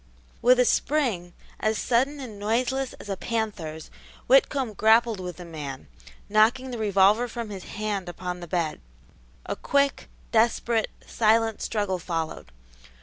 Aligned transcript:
With 0.41 0.59
a 0.59 0.65
spring, 0.65 1.31
as 1.59 1.77
sudden 1.77 2.19
and 2.19 2.39
noiseless 2.39 2.93
as 2.93 3.07
a 3.07 3.15
panther's, 3.15 3.91
Whitcomb 4.25 4.73
grappled 4.73 5.19
with 5.19 5.37
the 5.37 5.45
man, 5.45 5.89
knocking 6.27 6.71
the 6.71 6.79
revolver 6.79 7.27
from 7.27 7.51
his 7.51 7.65
hand 7.65 8.09
upon 8.09 8.39
the 8.39 8.47
bed. 8.47 8.81
A 9.45 9.55
quick, 9.55 10.09
desperate, 10.31 10.89
silent 11.05 11.61
struggle 11.61 11.99
followed. 11.99 12.51